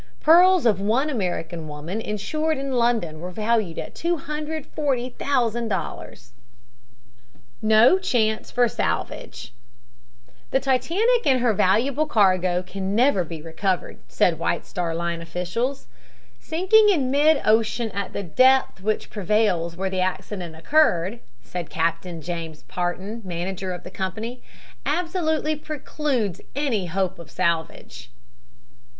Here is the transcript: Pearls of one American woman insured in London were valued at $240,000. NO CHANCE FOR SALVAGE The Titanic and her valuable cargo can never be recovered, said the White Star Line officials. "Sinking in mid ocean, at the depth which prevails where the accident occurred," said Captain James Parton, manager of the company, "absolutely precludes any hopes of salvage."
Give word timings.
Pearls 0.21 0.65
of 0.65 0.81
one 0.81 1.11
American 1.11 1.67
woman 1.67 2.01
insured 2.01 2.57
in 2.57 2.71
London 2.71 3.19
were 3.21 3.29
valued 3.29 3.77
at 3.77 3.93
$240,000. 3.93 6.31
NO 7.61 7.99
CHANCE 7.99 8.49
FOR 8.49 8.67
SALVAGE 8.67 9.53
The 10.49 10.59
Titanic 10.59 11.27
and 11.27 11.39
her 11.39 11.53
valuable 11.53 12.07
cargo 12.07 12.63
can 12.63 12.95
never 12.95 13.23
be 13.23 13.43
recovered, 13.43 13.99
said 14.07 14.33
the 14.33 14.37
White 14.37 14.65
Star 14.65 14.95
Line 14.95 15.21
officials. 15.21 15.85
"Sinking 16.39 16.89
in 16.89 17.11
mid 17.11 17.39
ocean, 17.45 17.91
at 17.91 18.11
the 18.13 18.23
depth 18.23 18.81
which 18.81 19.11
prevails 19.11 19.77
where 19.77 19.91
the 19.91 20.01
accident 20.01 20.55
occurred," 20.55 21.19
said 21.43 21.69
Captain 21.69 22.23
James 22.23 22.63
Parton, 22.63 23.21
manager 23.23 23.71
of 23.71 23.83
the 23.83 23.91
company, 23.91 24.41
"absolutely 24.83 25.55
precludes 25.55 26.41
any 26.55 26.87
hopes 26.87 27.19
of 27.19 27.29
salvage." 27.29 28.09